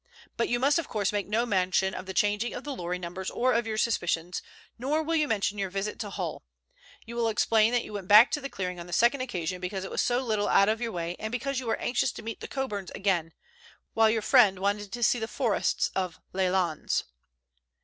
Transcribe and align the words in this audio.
But 0.35 0.49
you 0.49 0.59
must 0.59 0.79
of 0.79 0.87
course 0.87 1.11
make 1.13 1.27
no 1.27 1.45
mention 1.45 1.93
of 1.93 2.07
the 2.07 2.13
changing 2.15 2.55
of 2.55 2.63
the 2.63 2.73
lorry 2.75 2.97
numbers 2.97 3.29
or 3.29 3.53
of 3.53 3.67
your 3.67 3.77
suspicions, 3.77 4.41
nor 4.79 5.03
will 5.03 5.15
you 5.15 5.27
mention 5.27 5.59
your 5.59 5.69
visit 5.69 5.99
to 5.99 6.09
Hull. 6.09 6.43
You 7.05 7.15
will 7.15 7.27
explain 7.27 7.71
that 7.73 7.83
you 7.83 7.93
went 7.93 8.07
back 8.07 8.31
to 8.31 8.41
the 8.41 8.49
clearing 8.49 8.79
on 8.79 8.87
the 8.87 8.93
second 8.93 9.21
occasion 9.21 9.61
because 9.61 9.83
it 9.83 9.91
was 9.91 10.01
so 10.01 10.19
little 10.23 10.47
out 10.47 10.69
of 10.69 10.81
your 10.81 10.91
way 10.91 11.15
and 11.19 11.31
because 11.31 11.59
you 11.59 11.67
were 11.67 11.77
anxious 11.77 12.11
to 12.13 12.23
meet 12.23 12.39
the 12.39 12.47
Coburns 12.47 12.89
again, 12.95 13.33
while 13.93 14.09
your 14.09 14.23
friend 14.23 14.57
wanted 14.57 14.91
to 14.91 15.03
see 15.03 15.19
the 15.19 15.27
forests 15.27 15.91
of 15.95 16.19
Les 16.33 16.49
Landes." 16.49 17.03